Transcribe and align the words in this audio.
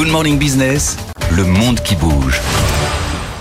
Good 0.00 0.08
Morning 0.08 0.38
Business, 0.38 0.96
le 1.30 1.44
monde 1.44 1.80
qui 1.80 1.94
bouge. 1.94 2.40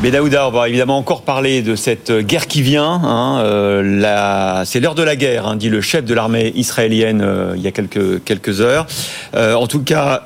Daouda, 0.03 0.45
on 0.45 0.51
va 0.51 0.67
évidemment 0.67 0.97
encore 0.97 1.21
parler 1.21 1.61
de 1.61 1.77
cette 1.77 2.11
guerre 2.11 2.47
qui 2.47 2.61
vient. 2.61 2.99
Hein, 3.01 3.39
euh, 3.45 4.63
c'est 4.65 4.81
l'heure 4.81 4.93
de 4.93 5.01
la 5.01 5.15
guerre, 5.15 5.47
hein, 5.47 5.55
dit 5.55 5.69
le 5.69 5.79
chef 5.79 6.03
de 6.03 6.13
l'armée 6.13 6.51
israélienne 6.55 7.21
euh, 7.21 7.53
il 7.55 7.61
y 7.61 7.67
a 7.67 7.71
quelques, 7.71 8.21
quelques 8.25 8.59
heures. 8.59 8.87
Euh, 9.35 9.53
en 9.53 9.67
tout 9.67 9.83
cas, 9.83 10.21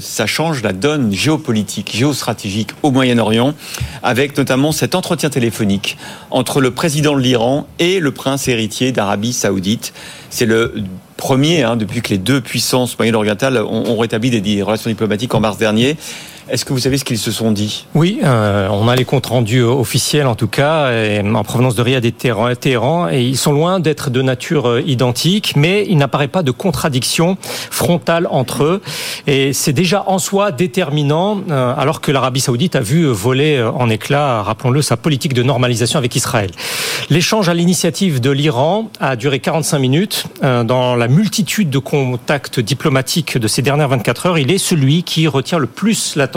ça 0.00 0.26
change 0.26 0.62
la 0.62 0.72
donne 0.72 1.12
géopolitique, 1.12 1.90
géostratégique 1.92 2.70
au 2.84 2.92
Moyen-Orient, 2.92 3.54
avec 4.04 4.38
notamment 4.38 4.70
cet 4.70 4.94
entretien 4.94 5.28
téléphonique 5.28 5.98
entre 6.30 6.60
le 6.60 6.70
président 6.70 7.16
de 7.16 7.20
l'Iran 7.20 7.66
et 7.80 7.98
le 7.98 8.12
prince 8.12 8.46
héritier 8.46 8.92
d'Arabie 8.92 9.32
saoudite. 9.32 9.92
C'est 10.30 10.46
le 10.46 10.72
premier 11.24 11.62
hein, 11.62 11.76
depuis 11.76 12.02
que 12.02 12.10
les 12.10 12.18
deux 12.18 12.42
puissances 12.42 12.98
moyen-orientales 12.98 13.56
ont, 13.56 13.84
ont 13.88 13.96
rétabli 13.96 14.42
des 14.42 14.62
relations 14.62 14.90
diplomatiques 14.90 15.34
en 15.34 15.40
mars 15.40 15.56
dernier. 15.56 15.96
Est-ce 16.50 16.66
que 16.66 16.74
vous 16.74 16.78
savez 16.78 16.98
ce 16.98 17.04
qu'ils 17.06 17.18
se 17.18 17.32
sont 17.32 17.52
dit? 17.52 17.86
Oui, 17.94 18.20
euh, 18.22 18.68
on 18.70 18.86
a 18.86 18.96
les 18.96 19.06
comptes 19.06 19.24
rendus 19.26 19.62
officiels 19.62 20.26
en 20.26 20.34
tout 20.34 20.46
cas, 20.46 20.90
en 21.24 21.42
provenance 21.42 21.74
de 21.74 21.80
Riyad 21.80 22.04
et 22.04 22.12
Téhéran, 22.12 23.08
et 23.08 23.22
ils 23.22 23.38
sont 23.38 23.52
loin 23.52 23.80
d'être 23.80 24.10
de 24.10 24.20
nature 24.20 24.68
euh, 24.68 24.82
identique, 24.82 25.54
mais 25.56 25.86
il 25.88 25.96
n'apparaît 25.96 26.28
pas 26.28 26.42
de 26.42 26.50
contradiction 26.50 27.38
frontale 27.40 28.28
entre 28.30 28.62
eux, 28.62 28.82
et 29.26 29.54
c'est 29.54 29.72
déjà 29.72 30.04
en 30.06 30.18
soi 30.18 30.52
déterminant, 30.52 31.40
euh, 31.50 31.72
alors 31.78 32.02
que 32.02 32.12
l'Arabie 32.12 32.40
saoudite 32.40 32.76
a 32.76 32.80
vu 32.80 33.06
voler 33.06 33.62
en 33.62 33.88
éclats, 33.88 34.42
rappelons-le, 34.42 34.82
sa 34.82 34.98
politique 34.98 35.32
de 35.32 35.42
normalisation 35.42 35.98
avec 35.98 36.14
Israël. 36.14 36.50
L'échange 37.08 37.48
à 37.48 37.54
l'initiative 37.54 38.20
de 38.20 38.30
l'Iran 38.30 38.90
a 39.00 39.16
duré 39.16 39.38
45 39.38 39.78
minutes. 39.78 40.24
Dans 40.42 40.94
la 40.94 41.08
multitude 41.14 41.70
de 41.70 41.78
contacts 41.78 42.58
diplomatiques 42.58 43.38
de 43.38 43.46
ces 43.46 43.62
dernières 43.62 43.88
24 43.88 44.26
heures, 44.26 44.38
il 44.38 44.50
est 44.50 44.58
celui 44.58 45.04
qui 45.04 45.28
retient 45.28 45.58
le 45.58 45.66
plus 45.66 46.16
la 46.16 46.28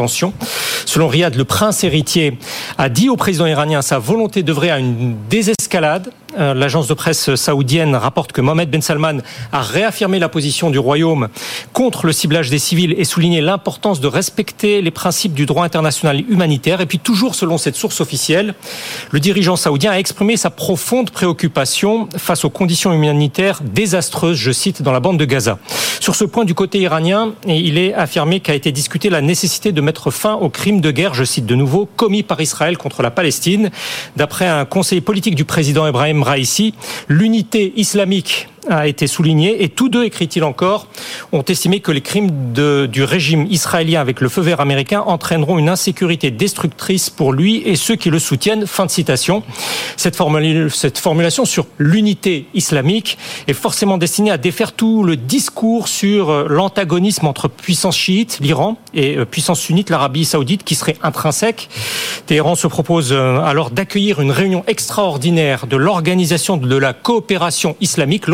Selon 0.85 1.07
Riyad, 1.07 1.35
le 1.35 1.43
prince 1.43 1.83
héritier 1.83 2.37
a 2.77 2.87
dit 2.87 3.09
au 3.09 3.15
président 3.15 3.47
iranien 3.47 3.81
sa 3.81 3.97
volonté 3.97 4.43
d'œuvrer 4.43 4.69
à 4.69 4.77
une 4.77 5.17
désescalade 5.29 6.11
l'agence 6.37 6.87
de 6.87 6.93
presse 6.93 7.35
saoudienne 7.35 7.95
rapporte 7.95 8.31
que 8.31 8.41
Mohamed 8.41 8.69
Ben 8.69 8.81
Salman 8.81 9.19
a 9.51 9.61
réaffirmé 9.61 10.19
la 10.19 10.29
position 10.29 10.69
du 10.69 10.79
royaume 10.79 11.29
contre 11.73 12.05
le 12.05 12.11
ciblage 12.11 12.49
des 12.49 12.59
civils 12.59 12.93
et 12.97 13.03
souligné 13.03 13.41
l'importance 13.41 13.99
de 13.99 14.07
respecter 14.07 14.81
les 14.81 14.91
principes 14.91 15.33
du 15.33 15.45
droit 15.45 15.65
international 15.65 16.21
humanitaire. 16.29 16.81
Et 16.81 16.85
puis 16.85 16.99
toujours 16.99 17.35
selon 17.35 17.57
cette 17.57 17.75
source 17.75 18.01
officielle, 18.01 18.55
le 19.11 19.19
dirigeant 19.19 19.55
saoudien 19.55 19.91
a 19.91 19.99
exprimé 19.99 20.37
sa 20.37 20.49
profonde 20.49 21.11
préoccupation 21.11 22.07
face 22.17 22.45
aux 22.45 22.49
conditions 22.49 22.93
humanitaires 22.93 23.61
désastreuses, 23.63 24.37
je 24.37 24.51
cite, 24.51 24.81
dans 24.81 24.91
la 24.91 24.99
bande 24.99 25.17
de 25.17 25.25
Gaza. 25.25 25.59
Sur 25.99 26.15
ce 26.15 26.25
point 26.25 26.45
du 26.45 26.53
côté 26.53 26.79
iranien, 26.79 27.33
il 27.47 27.77
est 27.77 27.93
affirmé 27.93 28.39
qu'a 28.39 28.53
été 28.53 28.71
discuté 28.71 29.09
la 29.09 29.21
nécessité 29.21 29.71
de 29.71 29.81
mettre 29.81 30.11
fin 30.11 30.33
aux 30.33 30.49
crimes 30.49 30.81
de 30.81 30.91
guerre, 30.91 31.13
je 31.13 31.23
cite 31.23 31.45
de 31.45 31.55
nouveau, 31.55 31.87
commis 31.95 32.23
par 32.23 32.39
Israël 32.39 32.77
contre 32.77 33.01
la 33.01 33.11
Palestine. 33.11 33.71
D'après 34.15 34.47
un 34.47 34.65
conseiller 34.65 35.01
politique 35.01 35.35
du 35.35 35.45
président 35.45 35.87
Ibrahim 35.87 36.23
l'unité 37.07 37.73
islamique 37.75 38.47
a 38.69 38.87
été 38.87 39.07
souligné 39.07 39.63
et 39.63 39.69
tous 39.69 39.89
deux, 39.89 40.03
écrit-il 40.03 40.43
encore, 40.43 40.87
ont 41.31 41.43
estimé 41.43 41.79
que 41.79 41.91
les 41.91 42.01
crimes 42.01 42.29
du 42.53 43.03
régime 43.03 43.47
israélien 43.49 44.01
avec 44.01 44.21
le 44.21 44.29
feu 44.29 44.41
vert 44.41 44.59
américain 44.59 45.03
entraîneront 45.05 45.57
une 45.57 45.69
insécurité 45.69 46.31
destructrice 46.31 47.09
pour 47.09 47.33
lui 47.33 47.61
et 47.65 47.75
ceux 47.75 47.95
qui 47.95 48.09
le 48.09 48.19
soutiennent. 48.19 48.65
Fin 48.67 48.85
de 48.85 48.91
citation. 48.91 49.43
Cette, 49.95 50.15
formule, 50.15 50.69
cette 50.71 50.97
formulation 50.97 51.45
sur 51.45 51.67
l'unité 51.77 52.47
islamique 52.53 53.17
est 53.47 53.53
forcément 53.53 53.97
destinée 53.97 54.31
à 54.31 54.37
défaire 54.37 54.73
tout 54.73 55.03
le 55.03 55.15
discours 55.15 55.87
sur 55.87 56.29
euh, 56.29 56.47
l'antagonisme 56.49 57.27
entre 57.27 57.47
puissance 57.47 57.97
chiite, 57.97 58.39
l'Iran, 58.41 58.77
et 58.93 59.17
euh, 59.17 59.25
puissance 59.25 59.59
sunnite, 59.59 59.89
l'Arabie 59.89 60.25
saoudite, 60.25 60.63
qui 60.63 60.75
serait 60.75 60.97
intrinsèque. 61.03 61.69
Téhéran 62.25 62.55
se 62.55 62.67
propose 62.67 63.11
euh, 63.11 63.39
alors 63.41 63.71
d'accueillir 63.71 64.21
une 64.21 64.31
réunion 64.31 64.63
extraordinaire 64.67 65.67
de 65.67 65.77
l'Organisation 65.77 66.57
de 66.57 66.77
la 66.77 66.93
coopération 66.93 67.75
islamique, 67.81 68.27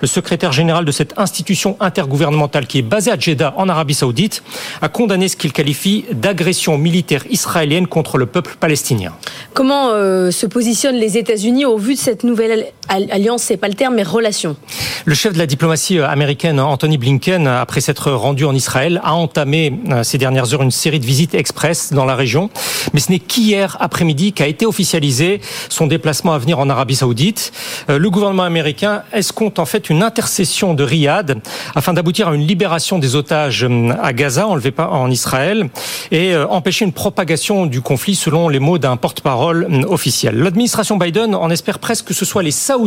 le 0.00 0.06
secrétaire 0.06 0.52
général 0.52 0.84
de 0.84 0.92
cette 0.92 1.18
institution 1.18 1.76
intergouvernementale 1.80 2.66
qui 2.66 2.78
est 2.78 2.82
basée 2.82 3.10
à 3.10 3.18
Jeddah 3.18 3.54
en 3.56 3.68
Arabie 3.68 3.94
Saoudite, 3.94 4.42
a 4.82 4.88
condamné 4.88 5.28
ce 5.28 5.36
qu'il 5.36 5.52
qualifie 5.52 6.04
d'agression 6.12 6.78
militaire 6.78 7.24
israélienne 7.30 7.86
contre 7.86 8.18
le 8.18 8.26
peuple 8.26 8.56
palestinien. 8.58 9.12
Comment 9.54 9.90
euh, 9.90 10.30
se 10.30 10.46
positionnent 10.46 10.96
les 10.96 11.18
États-Unis 11.18 11.64
au 11.64 11.76
vu 11.76 11.94
de 11.94 11.98
cette 11.98 12.24
nouvelle 12.24 12.66
alliance, 12.90 13.42
c'est 13.42 13.56
pas 13.56 13.68
le 13.68 13.74
terme, 13.74 13.94
mais 13.94 14.02
relation 14.02 14.56
Le 15.04 15.14
chef 15.14 15.32
de 15.32 15.38
la 15.38 15.46
diplomatie 15.46 15.98
euh, 15.98 16.08
américaine, 16.08 16.60
Anthony 16.60 16.98
Blinken, 16.98 17.46
après 17.46 17.80
s'être 17.80 18.10
rendu 18.12 18.44
en 18.44 18.54
Israël, 18.54 19.00
a 19.04 19.14
entamé 19.14 19.72
euh, 19.90 20.02
ces 20.02 20.18
dernières 20.18 20.52
heures 20.52 20.62
une 20.62 20.70
série 20.70 21.00
de 21.00 21.06
visites 21.06 21.34
express 21.34 21.92
dans 21.92 22.04
la 22.04 22.14
région. 22.14 22.50
Mais 22.92 23.00
ce 23.00 23.10
n'est 23.10 23.18
qu'hier 23.18 23.76
après-midi 23.80 24.32
qu'a 24.32 24.46
été 24.46 24.66
officialisé 24.66 25.40
son 25.68 25.86
déplacement 25.86 26.32
à 26.32 26.38
venir 26.38 26.58
en 26.58 26.68
Arabie 26.68 26.96
Saoudite. 26.96 27.52
Le 27.88 28.10
gouvernement 28.10 28.42
américain 28.42 29.02
escompte 29.12 29.58
en 29.58 29.64
fait 29.64 29.90
une 29.90 30.02
intercession 30.02 30.74
de 30.74 30.82
Riyad 30.82 31.40
afin 31.74 31.92
d'aboutir 31.92 32.28
à 32.28 32.34
une 32.34 32.46
libération 32.46 32.98
des 32.98 33.16
otages 33.16 33.64
euh, 33.64 33.92
à 34.02 34.12
Gaza, 34.12 34.46
enlevés 34.46 34.72
en 34.78 35.10
Israël, 35.10 35.68
et 36.10 36.34
euh, 36.34 36.46
empêcher 36.48 36.84
une 36.84 36.92
propagation 36.92 37.66
du 37.66 37.80
conflit 37.80 38.14
selon 38.14 38.48
les 38.48 38.58
mots 38.58 38.78
d'un 38.78 38.96
porte-parole 38.96 39.66
euh, 39.70 39.82
officiel. 39.88 40.36
L'administration 40.36 40.96
Biden 40.96 41.34
en 41.34 41.50
espère 41.50 41.78
presque 41.78 42.06
que 42.06 42.14
ce 42.14 42.24
soit 42.24 42.42
les 42.42 42.50
Saoudiens 42.50 42.79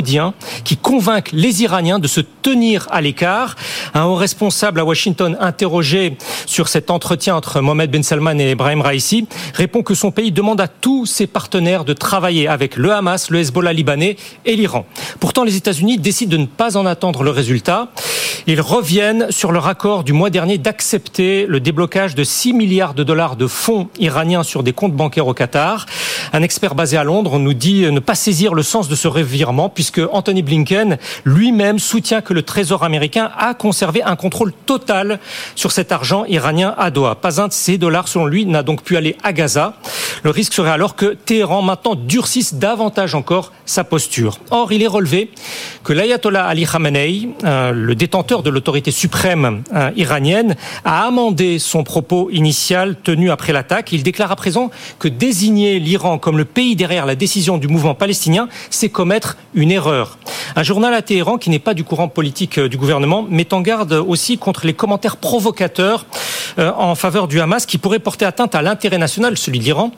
qui 0.63 0.77
convainquent 0.77 1.31
les 1.33 1.63
Iraniens 1.63 1.99
de 1.99 2.07
se 2.07 2.21
tenir 2.21 2.87
à 2.91 3.01
l'écart. 3.01 3.55
Un 3.93 4.05
haut 4.05 4.15
responsable 4.15 4.79
à 4.79 4.85
Washington 4.85 5.37
interrogé 5.39 6.17
sur 6.45 6.67
cet 6.67 6.89
entretien 6.89 7.35
entre 7.35 7.61
Mohamed 7.61 7.91
Ben 7.91 8.03
Salman 8.03 8.39
et 8.39 8.51
Ibrahim 8.51 8.81
Raisi 8.81 9.27
répond 9.53 9.83
que 9.83 9.93
son 9.93 10.11
pays 10.11 10.31
demande 10.31 10.61
à 10.61 10.67
tous 10.67 11.05
ses 11.05 11.27
partenaires 11.27 11.85
de 11.85 11.93
travailler 11.93 12.47
avec 12.47 12.75
le 12.75 12.91
Hamas, 12.91 13.29
le 13.29 13.39
Hezbollah 13.39 13.73
libanais 13.73 14.17
et 14.45 14.55
l'Iran. 14.55 14.85
Pourtant, 15.19 15.43
les 15.43 15.55
États-Unis 15.55 15.97
décident 15.97 16.31
de 16.31 16.37
ne 16.37 16.45
pas 16.45 16.77
en 16.77 16.85
attendre 16.85 17.23
le 17.23 17.31
résultat. 17.31 17.89
Ils 18.47 18.61
reviennent 18.61 19.27
sur 19.29 19.51
leur 19.51 19.67
accord 19.67 20.03
du 20.03 20.13
mois 20.13 20.29
dernier 20.29 20.57
d'accepter 20.57 21.45
le 21.47 21.59
déblocage 21.59 22.15
de 22.15 22.23
6 22.23 22.53
milliards 22.53 22.93
de 22.93 23.03
dollars 23.03 23.35
de 23.35 23.47
fonds 23.47 23.89
iraniens 23.99 24.43
sur 24.43 24.63
des 24.63 24.73
comptes 24.73 24.93
bancaires 24.93 25.27
au 25.27 25.33
Qatar. 25.33 25.85
Un 26.35 26.41
expert 26.41 26.73
basé 26.73 26.97
à 26.97 27.03
Londres 27.03 27.37
nous 27.37 27.53
dit 27.53 27.83
ne 27.91 27.99
pas 27.99 28.15
saisir 28.15 28.55
le 28.55 28.63
sens 28.63 28.87
de 28.87 28.95
ce 28.95 29.07
revirement 29.07 29.69
puisque 29.69 30.01
Anthony 30.11 30.41
Blinken 30.41 30.97
lui-même 31.25 31.77
soutient 31.77 32.21
que 32.21 32.33
le 32.33 32.41
Trésor 32.41 32.83
américain 32.83 33.29
a 33.37 33.53
conservé 33.53 34.01
un 34.01 34.15
contrôle 34.15 34.51
total 34.65 35.19
sur 35.53 35.71
cet 35.71 35.91
argent 35.91 36.25
iranien 36.25 36.73
à 36.79 36.89
Doha. 36.89 37.13
Pas 37.13 37.39
un 37.39 37.49
de 37.49 37.53
ces 37.53 37.77
dollars, 37.77 38.07
selon 38.07 38.25
lui, 38.25 38.47
n'a 38.47 38.63
donc 38.63 38.81
pu 38.81 38.97
aller 38.97 39.15
à 39.21 39.31
Gaza. 39.31 39.75
Le 40.23 40.31
risque 40.31 40.53
serait 40.53 40.71
alors 40.71 40.95
que 40.95 41.13
Téhéran 41.13 41.61
maintenant 41.61 41.93
durcisse 41.93 42.55
davantage 42.55 43.13
encore 43.13 43.51
sa 43.67 43.83
posture. 43.83 44.39
Or, 44.49 44.71
il 44.71 44.81
est 44.81 44.87
relevé 44.87 45.29
que 45.83 45.93
l'ayatollah 45.93 46.47
Ali 46.47 46.65
Khamenei, 46.65 47.29
euh, 47.43 47.71
le 47.71 47.93
détenteur 47.93 48.41
de 48.41 48.49
l'autorité 48.49 48.89
suprême 48.89 49.61
euh, 49.75 49.91
iranienne, 49.95 50.55
a 50.83 51.05
amendé 51.05 51.59
son 51.59 51.83
propos 51.83 52.31
initial 52.31 52.95
tenu 53.03 53.29
après 53.29 53.53
l'attaque. 53.53 53.91
Il 53.91 54.01
déclare 54.01 54.31
à 54.31 54.35
présent 54.35 54.71
que 54.97 55.07
désigner 55.07 55.77
l'Iran 55.79 56.17
comme 56.23 56.37
le 56.37 56.45
pays 56.45 56.77
derrière 56.77 57.05
la 57.05 57.15
décision 57.15 57.57
du 57.57 57.67
mouvement 57.67 57.95
palestinien, 57.95 58.47
c'est 58.69 58.87
commettre 58.87 59.35
une 59.53 59.71
erreur. 59.71 60.17
Un 60.55 60.63
journal 60.63 60.93
à 60.93 61.01
Téhéran 61.01 61.37
qui 61.37 61.49
n'est 61.49 61.59
pas 61.59 61.73
du 61.73 61.83
courant 61.83 62.07
politique 62.07 62.59
euh, 62.59 62.69
du 62.69 62.77
gouvernement 62.77 63.27
met 63.29 63.53
en 63.53 63.59
garde 63.59 63.91
aussi 63.91 64.37
contre 64.37 64.65
les 64.65 64.73
commentaires 64.73 65.17
provocateurs 65.17 66.05
en 66.57 66.95
faveur 66.95 67.27
du 67.27 67.39
Hamas 67.39 67.65
qui 67.65 67.77
pourraient 67.77 67.99
porter 67.99 68.25
atteinte 68.25 68.55
à 68.55 68.61
l'intérêt 68.61 68.97
national, 68.97 69.37
celui 69.37 69.59
de 69.59 69.63
l'Iran, 69.63 69.91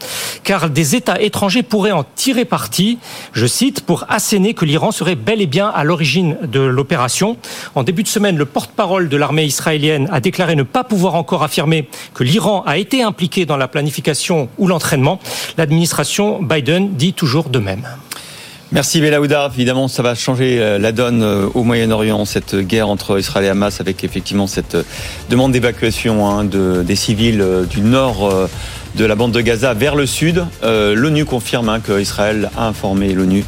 car 0.43 0.69
des 0.69 0.95
États 0.95 1.21
étrangers 1.21 1.63
pourraient 1.63 1.91
en 1.91 2.05
tirer 2.15 2.45
parti, 2.45 2.97
je 3.33 3.45
cite, 3.45 3.81
pour 3.81 4.05
asséner 4.09 4.53
que 4.53 4.65
l'Iran 4.65 4.91
serait 4.91 5.15
bel 5.15 5.41
et 5.41 5.47
bien 5.47 5.67
à 5.67 5.83
l'origine 5.83 6.37
de 6.43 6.59
l'opération. 6.59 7.37
En 7.75 7.83
début 7.83 8.03
de 8.03 8.07
semaine, 8.07 8.37
le 8.37 8.45
porte-parole 8.45 9.09
de 9.09 9.17
l'armée 9.17 9.45
israélienne 9.45 10.07
a 10.11 10.19
déclaré 10.19 10.55
ne 10.55 10.63
pas 10.63 10.83
pouvoir 10.83 11.15
encore 11.15 11.43
affirmer 11.43 11.89
que 12.13 12.23
l'Iran 12.23 12.63
a 12.65 12.77
été 12.77 13.03
impliqué 13.03 13.45
dans 13.45 13.57
la 13.57 13.67
planification 13.67 14.49
ou 14.57 14.67
l'entraînement. 14.67 15.19
L'administration 15.57 16.41
Biden 16.41 16.95
dit 16.95 17.13
toujours 17.13 17.49
de 17.49 17.59
même. 17.59 17.85
Merci 18.75 18.99
Belaouda. 18.99 19.49
Évidemment, 19.55 19.87
ça 19.87 20.03
va 20.03 20.15
changer 20.15 20.57
euh, 20.59 20.77
la 20.77 20.91
donne 20.91 21.23
euh, 21.23 21.47
au 21.53 21.63
Moyen-Orient, 21.63 22.25
cette 22.25 22.57
guerre 22.57 22.89
entre 22.89 23.17
Israël 23.17 23.45
et 23.45 23.47
Hamas, 23.47 23.79
avec 23.79 24.03
effectivement 24.03 24.47
cette 24.47 24.75
euh, 24.75 24.83
demande 25.29 25.53
d'évacuation 25.53 26.29
hein, 26.29 26.43
de, 26.43 26.83
des 26.83 26.97
civils 26.97 27.41
du 27.69 27.79
nord 27.79 28.49
de 28.97 29.05
la 29.05 29.15
bande 29.15 29.31
de 29.31 29.39
Gaza 29.39 29.73
vers 29.73 29.95
le 29.95 30.05
sud. 30.05 30.45
L'ONU 30.61 31.23
confirme 31.23 31.69
hein, 31.69 31.79
qu'Israël 31.79 32.49
a 32.57 32.67
informé 32.67 33.13
l'ONU 33.13 33.45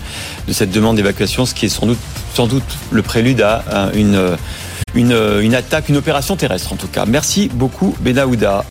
de 0.47 0.53
cette 0.53 0.71
demande 0.71 0.95
d'évacuation, 0.95 1.45
ce 1.45 1.53
qui 1.53 1.65
est 1.65 1.69
sans 1.69 1.87
doute, 1.87 1.99
sans 2.33 2.47
doute 2.47 2.77
le 2.91 3.01
prélude 3.01 3.41
à 3.41 3.89
une, 3.95 4.37
une, 4.95 5.17
une 5.41 5.55
attaque, 5.55 5.89
une 5.89 5.97
opération 5.97 6.37
terrestre 6.37 6.71
en 6.71 6.77
tout 6.77 6.87
cas. 6.87 7.05
Merci 7.05 7.49
beaucoup 7.53 7.97
Benaouda. 7.99 8.63